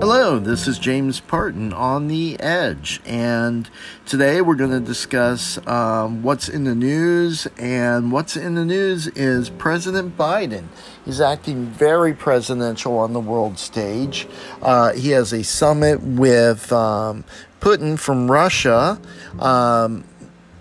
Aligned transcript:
Hello, 0.00 0.38
this 0.38 0.68
is 0.68 0.78
James 0.78 1.18
Parton 1.18 1.72
on 1.72 2.06
the 2.06 2.38
Edge, 2.38 3.00
and 3.04 3.68
today 4.06 4.40
we're 4.40 4.54
going 4.54 4.70
to 4.70 4.78
discuss 4.78 5.58
um, 5.66 6.22
what's 6.22 6.48
in 6.48 6.62
the 6.62 6.74
news. 6.76 7.48
And 7.58 8.12
what's 8.12 8.36
in 8.36 8.54
the 8.54 8.64
news 8.64 9.08
is 9.08 9.50
President 9.50 10.16
Biden. 10.16 10.68
He's 11.04 11.20
acting 11.20 11.66
very 11.66 12.14
presidential 12.14 12.96
on 12.96 13.12
the 13.12 13.18
world 13.18 13.58
stage. 13.58 14.28
Uh, 14.62 14.92
he 14.92 15.10
has 15.10 15.32
a 15.32 15.42
summit 15.42 16.00
with 16.00 16.72
um, 16.72 17.24
Putin 17.60 17.98
from 17.98 18.30
Russia. 18.30 19.00
Um, 19.40 20.04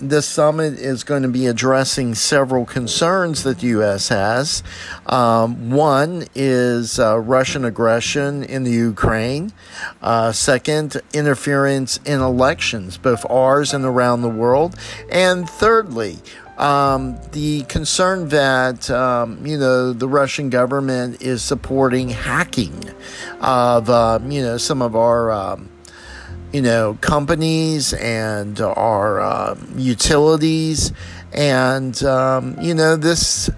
this 0.00 0.26
summit 0.26 0.74
is 0.74 1.04
going 1.04 1.22
to 1.22 1.28
be 1.28 1.46
addressing 1.46 2.14
several 2.14 2.64
concerns 2.64 3.42
that 3.42 3.60
the 3.60 3.68
U.S. 3.68 4.08
has. 4.08 4.62
Um, 5.06 5.70
one 5.70 6.24
is 6.34 6.98
uh, 6.98 7.18
Russian 7.18 7.64
aggression 7.64 8.42
in 8.42 8.64
the 8.64 8.70
Ukraine. 8.70 9.52
Uh, 10.02 10.32
second, 10.32 11.00
interference 11.12 11.98
in 12.04 12.20
elections, 12.20 12.96
both 12.96 13.24
ours 13.30 13.74
and 13.74 13.84
around 13.84 14.22
the 14.22 14.28
world. 14.28 14.74
And 15.10 15.48
thirdly, 15.48 16.18
um, 16.56 17.18
the 17.32 17.62
concern 17.62 18.28
that 18.28 18.90
um, 18.90 19.44
you 19.46 19.58
know 19.58 19.92
the 19.94 20.08
Russian 20.08 20.50
government 20.50 21.22
is 21.22 21.42
supporting 21.42 22.10
hacking 22.10 22.90
of 23.40 23.88
uh, 23.88 24.18
you 24.26 24.42
know 24.42 24.58
some 24.58 24.82
of 24.82 24.94
our 24.94 25.30
um, 25.30 25.70
you 26.52 26.62
know, 26.62 26.98
companies 27.00 27.92
and 27.94 28.60
our 28.60 29.20
uh, 29.20 29.56
utilities. 29.76 30.92
And, 31.32 32.02
um, 32.02 32.56
you 32.60 32.74
know, 32.74 32.96
this 32.96 33.50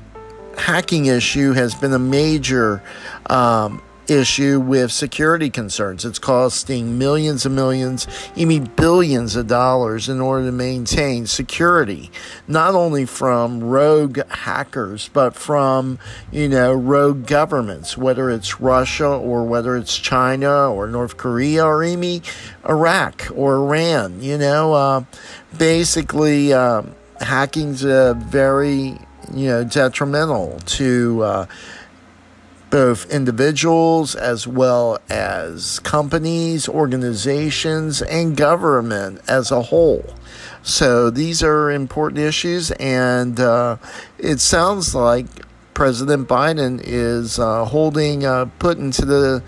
hacking 0.59 1.07
issue 1.07 1.53
has 1.53 1.75
been 1.75 1.93
a 1.93 1.99
major 1.99 2.83
um, 3.27 3.83
issue 4.09 4.61
with 4.61 4.93
security 4.93 5.51
concerns. 5.51 6.05
It's 6.05 6.19
costing 6.19 6.99
millions 6.99 7.47
and 7.47 7.55
millions, 7.55 8.07
even 8.37 8.65
billions 8.77 9.37
of 9.37 9.47
dollars 9.47 10.09
in 10.09 10.21
order 10.21 10.47
to 10.47 10.53
maintain 10.53 11.27
security, 11.27 12.11
not 12.49 12.75
only 12.75 13.07
from 13.07 13.63
rogue 13.63 14.21
hackers, 14.29 15.09
but 15.13 15.35
from, 15.35 15.99
you 16.31 16.49
know, 16.49 16.73
rogue 16.73 17.27
governments, 17.27 17.97
whether 17.97 18.31
it's 18.31 18.61
Russia 18.61 19.09
or 19.09 19.45
whether 19.45 19.77
it's 19.77 19.97
China 19.97 20.73
or 20.73 20.87
North 20.89 21.17
Korea 21.17 21.65
or 21.65 21.85
even 21.85 22.23
Iraq 22.69 23.29
or 23.35 23.57
Iran. 23.57 24.21
You 24.23 24.39
know, 24.39 24.75
uh, 24.75 25.05
basically, 25.57 26.53
uh, 26.53 26.83
hacking's 27.21 27.85
a 27.85 28.15
very, 28.15 28.99
you 29.33 29.49
know, 29.49 29.65
detrimental 29.65 30.59
to, 30.67 31.23
uh, 31.23 31.47
both 32.73 33.09
individuals 33.13 34.15
as 34.15 34.49
well 34.49 34.99
as 35.11 35.79
companies, 35.81 36.67
organizations, 36.67 38.01
and 38.01 38.35
government 38.35 39.21
as 39.29 39.51
a 39.51 39.61
whole. 39.61 40.03
So 40.63 41.11
these 41.11 41.43
are 41.43 41.71
important 41.71 42.19
issues, 42.21 42.71
and 42.73 43.39
uh, 43.39 43.77
it 44.19 44.41
sounds 44.41 44.95
like 44.95 45.27
President 45.75 46.27
Biden 46.27 46.81
is 46.83 47.39
uh, 47.39 47.67
holding 47.67 48.25
uh, 48.25 48.47
Putin 48.59 48.95
to 48.97 49.05
the, 49.05 49.43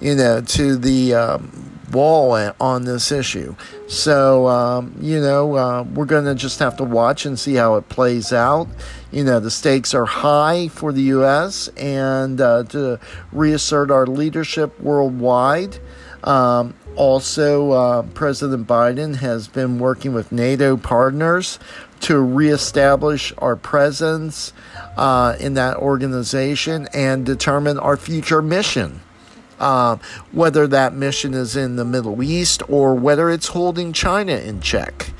you 0.00 0.16
know, 0.16 0.40
to 0.40 0.76
the 0.76 1.14
um, 1.14 1.73
wall 1.92 2.52
on 2.60 2.84
this 2.84 3.12
issue. 3.12 3.54
So, 3.86 4.46
um, 4.46 4.94
you 5.00 5.20
know, 5.20 5.56
uh, 5.56 5.82
we're 5.82 6.04
going 6.04 6.24
to 6.24 6.34
just 6.34 6.58
have 6.58 6.76
to 6.78 6.84
watch 6.84 7.26
and 7.26 7.38
see 7.38 7.54
how 7.54 7.76
it 7.76 7.88
plays 7.88 8.32
out. 8.32 8.68
You 9.10 9.24
know, 9.24 9.40
the 9.40 9.50
stakes 9.50 9.94
are 9.94 10.06
high 10.06 10.68
for 10.68 10.92
the 10.92 11.02
U.S. 11.02 11.68
and 11.76 12.40
uh, 12.40 12.64
to 12.64 12.98
reassert 13.32 13.90
our 13.90 14.06
leadership 14.06 14.80
worldwide. 14.80 15.78
Um, 16.24 16.74
also, 16.96 17.72
uh, 17.72 18.02
President 18.02 18.66
Biden 18.66 19.16
has 19.16 19.48
been 19.48 19.78
working 19.78 20.14
with 20.14 20.32
NATO 20.32 20.76
partners 20.76 21.58
to 22.00 22.18
reestablish 22.18 23.32
our 23.38 23.56
presence 23.56 24.52
uh, 24.96 25.36
in 25.40 25.54
that 25.54 25.76
organization 25.76 26.86
and 26.92 27.26
determine 27.26 27.78
our 27.78 27.96
future 27.96 28.42
mission. 28.42 29.00
Um, 29.60 30.00
whether 30.32 30.66
that 30.66 30.94
mission 30.94 31.34
is 31.34 31.56
in 31.56 31.76
the 31.76 31.84
Middle 31.84 32.22
East 32.22 32.62
or 32.68 32.94
whether 32.94 33.30
it's 33.30 33.48
holding 33.48 33.92
China 33.92 34.32
in 34.32 34.60
check. 34.60 35.10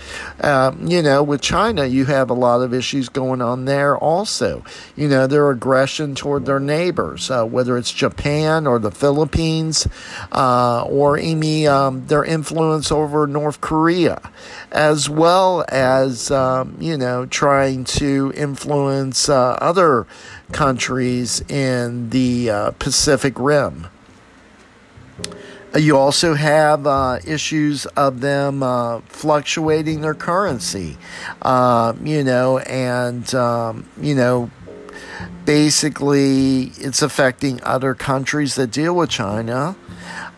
Um, 0.41 0.87
you 0.87 1.03
know, 1.03 1.22
with 1.22 1.41
China, 1.41 1.87
you 1.87 2.05
have 2.06 2.31
a 2.31 2.34
lot 2.34 2.61
of 2.61 2.75
issues 2.75 3.09
going 3.09 3.41
on 3.41 3.65
there 3.65 3.97
also. 3.97 4.65
You 4.97 5.09
know, 5.09 5.27
their 5.27 5.50
aggression 5.50 6.15
toward 6.15 6.47
their 6.47 6.61
neighbors, 6.61 7.31
uh, 7.31 7.44
whether 7.44 7.78
it's 7.78 7.93
Japan 7.93 8.67
or 8.67 8.78
the 8.78 8.91
Philippines, 8.91 9.87
uh, 10.33 10.84
or 10.84 11.19
even 11.19 11.44
um, 11.67 12.06
their 12.06 12.25
influence 12.25 12.91
over 12.93 13.27
North 13.27 13.61
Korea, 13.61 14.21
as 14.73 15.09
well 15.09 15.65
as, 15.69 16.31
um, 16.31 16.77
you 16.81 16.97
know, 16.97 17.27
trying 17.27 17.84
to 17.84 18.33
influence 18.37 19.28
uh, 19.28 19.59
other 19.61 20.06
countries 20.53 21.41
in 21.50 22.11
the 22.11 22.50
uh, 22.50 22.71
Pacific 22.73 23.34
Rim. 23.39 23.89
You 25.77 25.97
also 25.99 26.35
have 26.35 26.87
uh, 26.87 27.19
issues 27.27 27.85
of 27.87 28.21
them 28.21 28.62
uh, 28.62 29.01
fluctuating 29.09 30.03
their 30.03 30.15
currency, 30.15 30.97
uh, 31.43 31.95
you 32.01 32.23
know, 32.23 32.59
and, 32.59 33.35
um, 33.35 33.89
you 34.01 34.15
know, 34.15 34.51
basically 35.45 36.73
it's 36.77 37.03
affecting 37.03 37.61
other 37.65 37.95
countries 37.95 38.55
that 38.55 38.71
deal 38.71 38.95
with 38.95 39.11
China. 39.11 39.75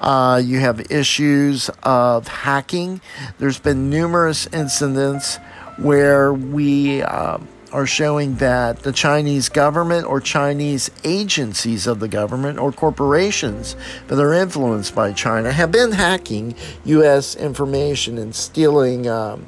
Uh, 0.01 0.41
you 0.43 0.61
have 0.61 0.91
issues 0.91 1.69
of 1.83 2.29
hacking. 2.29 3.03
There's 3.39 3.59
been 3.59 3.91
numerous 3.91 4.47
incidents 4.55 5.39
where 5.77 6.33
we 6.33 7.03
um, 7.03 7.47
are 7.77 7.85
showing 7.85 8.37
that 8.37 8.79
the 8.85 8.91
Chinese 8.91 9.51
government 9.51 10.07
or 10.07 10.19
Chinese 10.19 10.91
agencies 11.05 11.87
of 11.87 12.01
the 12.01 12.09
government 12.09 12.59
or 12.59 12.73
corporations 12.73 13.77
that 14.07 14.19
are 14.19 14.33
influenced 14.33 14.95
by 14.95 15.13
China 15.13 15.53
have 15.53 15.71
been 15.71 15.93
hacking 15.93 16.55
U.S. 16.87 17.37
information 17.37 18.17
and 18.17 18.35
stealing, 18.35 19.07
um, 19.07 19.45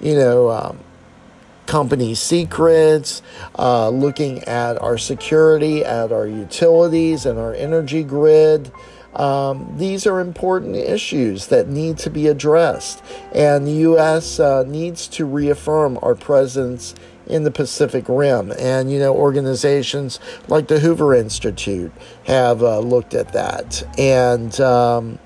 you 0.00 0.14
know, 0.14 0.48
um, 0.48 0.78
company 1.66 2.14
secrets, 2.14 3.20
uh, 3.58 3.90
looking 3.90 4.42
at 4.44 4.80
our 4.80 4.96
security, 4.96 5.84
at 5.84 6.12
our 6.12 6.26
utilities 6.26 7.26
and 7.26 7.38
our 7.38 7.52
energy 7.52 8.02
grid. 8.02 8.72
Um, 9.16 9.74
these 9.76 10.06
are 10.06 10.20
important 10.20 10.76
issues 10.76 11.48
that 11.48 11.68
need 11.68 11.98
to 11.98 12.10
be 12.10 12.26
addressed, 12.26 13.02
and 13.34 13.66
the 13.66 13.72
U.S. 13.72 14.38
Uh, 14.38 14.64
needs 14.66 15.08
to 15.08 15.24
reaffirm 15.24 15.98
our 16.02 16.14
presence 16.14 16.94
in 17.26 17.42
the 17.42 17.50
Pacific 17.50 18.04
Rim. 18.08 18.52
And, 18.58 18.90
you 18.90 18.98
know, 18.98 19.14
organizations 19.14 20.20
like 20.48 20.68
the 20.68 20.78
Hoover 20.78 21.14
Institute 21.14 21.92
have 22.24 22.62
uh, 22.62 22.78
looked 22.78 23.14
at 23.14 23.32
that. 23.32 23.82
And, 23.98 24.58
um, 24.60 25.18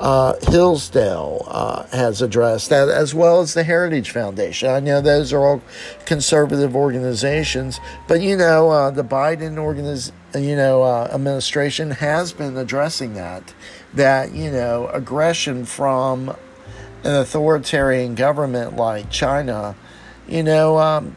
uh, 0.00 0.34
Hillsdale 0.48 1.44
uh, 1.46 1.86
has 1.88 2.22
addressed 2.22 2.70
that, 2.70 2.88
as 2.88 3.14
well 3.14 3.42
as 3.42 3.52
the 3.52 3.62
Heritage 3.62 4.10
Foundation. 4.10 4.70
I 4.70 4.80
know 4.80 5.02
those 5.02 5.30
are 5.34 5.40
all 5.40 5.62
conservative 6.06 6.74
organizations, 6.74 7.78
but 8.08 8.22
you 8.22 8.34
know 8.34 8.70
uh, 8.70 8.90
the 8.90 9.04
Biden 9.04 9.56
organiz- 9.56 10.12
you 10.34 10.56
know 10.56 10.82
uh, 10.82 11.10
administration 11.12 11.90
has 11.90 12.32
been 12.32 12.56
addressing 12.56 13.12
that. 13.14 13.54
That 13.92 14.32
you 14.32 14.50
know 14.50 14.88
aggression 14.88 15.66
from 15.66 16.30
an 17.04 17.14
authoritarian 17.16 18.14
government 18.14 18.76
like 18.76 19.10
China, 19.10 19.76
you 20.26 20.42
know. 20.42 20.78
Um, 20.78 21.14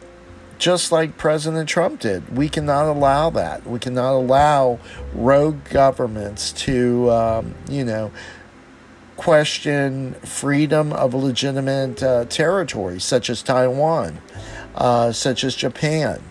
just 0.60 0.94
like 0.94 1.18
President 1.18 1.68
Trump 1.68 2.00
did. 2.00 2.38
We 2.38 2.48
cannot 2.48 2.90
allow 2.90 3.30
that. 3.32 3.68
We 3.68 3.80
cannot 3.80 4.14
allow 4.14 4.80
rogue 5.14 5.62
governments 5.66 6.54
to, 6.54 7.12
um, 7.12 7.56
you 7.70 7.84
know, 7.84 8.14
question 9.18 10.14
freedom 10.26 10.94
of 10.94 11.14
legitimate 11.14 12.02
uh, 12.02 12.26
territory, 12.26 13.00
such 13.00 13.30
as 13.30 13.42
Taiwan, 13.44 14.20
uh, 14.76 15.12
such 15.12 15.44
as 15.44 15.56
Japan. 15.56 16.22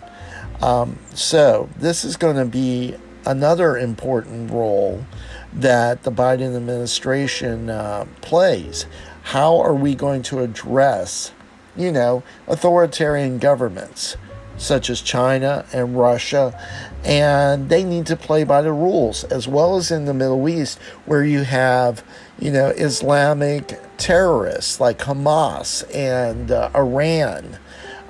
Um, 0.61 0.97
so, 1.13 1.69
this 1.77 2.05
is 2.05 2.15
going 2.15 2.37
to 2.37 2.45
be 2.45 2.95
another 3.25 3.77
important 3.77 4.51
role 4.51 5.05
that 5.53 6.03
the 6.03 6.11
Biden 6.11 6.55
administration 6.55 7.69
uh, 7.69 8.05
plays. 8.21 8.85
How 9.23 9.59
are 9.59 9.75
we 9.75 9.95
going 9.95 10.23
to 10.23 10.39
address, 10.39 11.31
you 11.75 11.91
know, 11.91 12.23
authoritarian 12.47 13.37
governments? 13.39 14.17
Such 14.57 14.89
as 14.89 15.01
China 15.01 15.65
and 15.73 15.97
Russia, 15.97 16.57
and 17.03 17.69
they 17.69 17.83
need 17.83 18.05
to 18.07 18.15
play 18.15 18.43
by 18.43 18.61
the 18.61 18.71
rules, 18.71 19.23
as 19.25 19.47
well 19.47 19.75
as 19.75 19.91
in 19.91 20.05
the 20.05 20.13
Middle 20.13 20.47
East, 20.47 20.79
where 21.05 21.23
you 21.23 21.43
have, 21.43 22.03
you 22.39 22.51
know, 22.51 22.67
Islamic 22.69 23.79
terrorists 23.97 24.79
like 24.79 24.99
Hamas 24.99 25.83
and 25.93 26.51
uh, 26.51 26.69
Iran. 26.75 27.57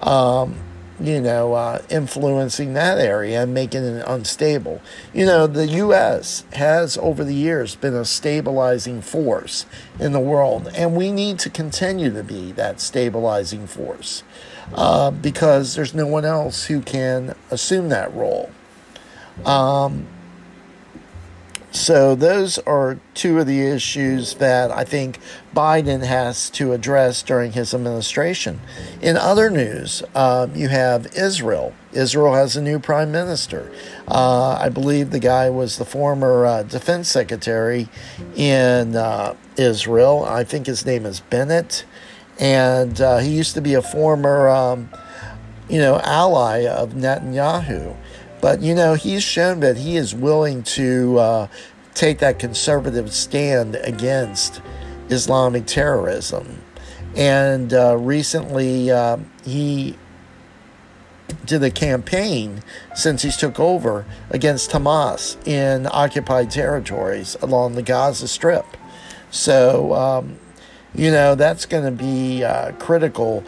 Um, 0.01 0.55
you 0.99 1.19
know, 1.19 1.53
uh, 1.53 1.81
influencing 1.89 2.73
that 2.73 2.99
area 2.99 3.43
and 3.43 3.53
making 3.53 3.83
it 3.83 4.03
unstable. 4.07 4.81
You 5.13 5.25
know, 5.25 5.47
the 5.47 5.67
U.S. 5.67 6.45
has 6.53 6.97
over 6.97 7.23
the 7.23 7.33
years 7.33 7.75
been 7.75 7.95
a 7.95 8.05
stabilizing 8.05 9.01
force 9.01 9.65
in 9.99 10.11
the 10.11 10.19
world, 10.19 10.69
and 10.75 10.95
we 10.95 11.11
need 11.11 11.39
to 11.39 11.49
continue 11.49 12.13
to 12.13 12.23
be 12.23 12.51
that 12.53 12.79
stabilizing 12.79 13.65
force 13.65 14.23
uh, 14.74 15.12
because 15.12 15.75
there's 15.75 15.94
no 15.94 16.07
one 16.07 16.25
else 16.25 16.65
who 16.65 16.81
can 16.81 17.36
assume 17.51 17.89
that 17.89 18.13
role. 18.13 18.51
Um, 19.45 20.07
so, 21.74 22.13
those 22.13 22.60
are 22.60 23.00
two 23.15 23.39
of 23.39 23.48
the 23.48 23.62
issues 23.62 24.36
that 24.36 24.69
I 24.69 24.83
think 24.83 25.18
Biden 25.56 26.04
has 26.04 26.51
to 26.51 26.71
address 26.71 27.24
during 27.24 27.54
his 27.54 27.74
administration. 27.74 28.62
In 29.01 29.18
other 29.18 29.50
news, 29.50 30.04
um, 30.13 30.56
you 30.56 30.68
have 30.68 31.07
Israel. 31.18 31.74
Israel 31.92 32.36
has 32.36 32.56
a 32.56 32.62
new 32.62 32.77
prime 32.77 33.12
minister. 33.12 33.71
Uh, 34.07 34.51
I 34.62 34.69
believe 34.69 35.10
the 35.10 35.19
guy 35.19 35.50
was 35.50 35.80
the 35.80 35.86
former 35.86 36.45
uh, 36.45 36.62
defense 36.62 37.10
secretary 37.10 37.89
in 38.36 38.95
uh, 38.95 39.36
Israel. 39.57 40.25
I 40.25 40.44
think 40.44 40.68
his 40.68 40.86
name 40.86 41.07
is 41.07 41.21
Bennett. 41.21 41.86
And 42.39 43.00
uh, 43.00 43.19
he 43.19 43.30
used 43.30 43.53
to 43.56 43.62
be 43.62 43.74
a 43.75 43.81
former, 43.81 44.50
um, 44.50 44.89
you 45.69 45.80
know, 45.80 46.00
ally 46.03 46.65
of 46.65 46.94
Netanyahu. 46.94 47.95
But, 48.41 48.62
you 48.62 48.75
know, 48.75 48.95
he's 48.95 49.24
shown 49.24 49.62
that 49.62 49.77
he 49.77 49.95
is 49.95 50.13
willing 50.13 50.63
to 50.63 51.18
uh, 51.18 51.47
take 51.94 52.19
that 52.19 52.39
conservative 52.39 53.13
stand 53.13 53.75
against 53.75 54.62
Islamic 55.09 55.65
terrorism. 55.65 56.62
And 57.15 57.74
uh, 57.74 57.97
recently, 57.97 58.91
uh, 58.91 59.18
he 59.45 59.97
did 61.45 61.63
a 61.63 61.71
campaign 61.71 62.63
since 62.95 63.21
he's 63.21 63.38
took 63.38 63.59
over 63.59 64.06
against 64.29 64.71
Hamas 64.71 65.38
in 65.47 65.88
occupied 65.91 66.51
territories 66.51 67.38
along 67.41 67.75
the 67.75 67.81
Gaza 67.81 68.27
Strip. 68.27 68.65
So, 69.29 69.94
um, 69.94 70.38
you 70.95 71.11
know, 71.11 71.35
that's 71.35 71.65
going 71.65 71.85
to 71.85 71.91
be 71.91 72.43
uh, 72.43 72.71
critical. 72.73 73.41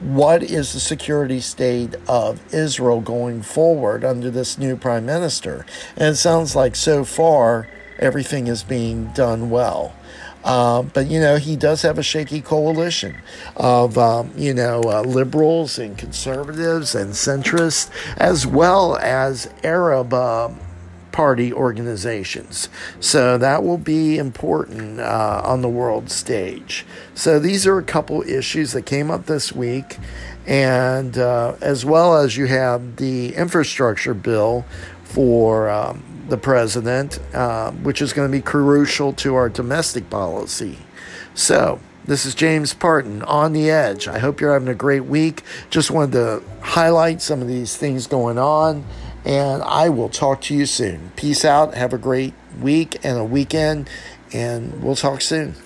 What 0.00 0.42
is 0.42 0.72
the 0.72 0.80
security 0.80 1.40
state 1.40 1.94
of 2.08 2.54
Israel 2.54 3.00
going 3.00 3.42
forward 3.42 4.04
under 4.04 4.30
this 4.30 4.58
new 4.58 4.76
prime 4.76 5.06
minister? 5.06 5.66
And 5.96 6.14
it 6.14 6.16
sounds 6.16 6.54
like 6.54 6.76
so 6.76 7.04
far 7.04 7.68
everything 7.98 8.46
is 8.46 8.62
being 8.62 9.06
done 9.12 9.50
well. 9.50 9.94
Uh, 10.44 10.82
but 10.82 11.08
you 11.08 11.18
know 11.18 11.38
he 11.38 11.56
does 11.56 11.82
have 11.82 11.98
a 11.98 12.04
shaky 12.04 12.40
coalition 12.40 13.16
of 13.56 13.98
um, 13.98 14.30
you 14.36 14.54
know 14.54 14.80
uh, 14.84 15.00
liberals 15.02 15.76
and 15.76 15.98
conservatives 15.98 16.94
and 16.94 17.14
centrists, 17.14 17.90
as 18.16 18.46
well 18.46 18.96
as 18.98 19.50
Arab 19.64 20.14
uh, 20.14 20.48
party 21.16 21.50
organizations. 21.50 22.68
So 23.00 23.38
that 23.38 23.64
will 23.64 23.78
be 23.78 24.18
important 24.18 25.00
uh, 25.00 25.40
on 25.42 25.62
the 25.62 25.68
world 25.68 26.10
stage. 26.10 26.84
So 27.14 27.38
these 27.38 27.66
are 27.66 27.78
a 27.78 27.82
couple 27.82 28.20
issues 28.20 28.72
that 28.72 28.82
came 28.82 29.10
up 29.10 29.24
this 29.24 29.50
week. 29.50 29.96
And 30.46 31.16
uh, 31.16 31.56
as 31.62 31.86
well 31.86 32.18
as 32.18 32.36
you 32.36 32.44
have 32.48 32.96
the 32.96 33.34
infrastructure 33.34 34.12
bill 34.12 34.66
for 35.04 35.70
um, 35.70 36.04
the 36.28 36.36
president, 36.36 37.18
uh, 37.32 37.70
which 37.70 38.02
is 38.02 38.12
going 38.12 38.30
to 38.30 38.36
be 38.36 38.42
crucial 38.42 39.14
to 39.14 39.36
our 39.36 39.48
domestic 39.48 40.10
policy. 40.10 40.76
So, 41.34 41.80
this 42.04 42.26
is 42.26 42.36
James 42.36 42.72
Parton 42.72 43.22
on 43.22 43.52
the 43.52 43.70
edge. 43.70 44.06
I 44.06 44.18
hope 44.20 44.40
you're 44.40 44.52
having 44.52 44.68
a 44.68 44.74
great 44.74 45.06
week. 45.06 45.42
Just 45.70 45.90
wanted 45.90 46.12
to 46.12 46.42
highlight 46.60 47.20
some 47.20 47.42
of 47.42 47.48
these 47.48 47.76
things 47.76 48.06
going 48.06 48.38
on 48.38 48.84
and 49.26 49.62
I 49.64 49.88
will 49.88 50.08
talk 50.08 50.40
to 50.42 50.54
you 50.54 50.66
soon. 50.66 51.10
Peace 51.16 51.44
out. 51.44 51.74
Have 51.74 51.92
a 51.92 51.98
great 51.98 52.32
week 52.60 53.04
and 53.04 53.18
a 53.18 53.24
weekend, 53.24 53.90
and 54.32 54.82
we'll 54.82 54.96
talk 54.96 55.20
soon. 55.20 55.56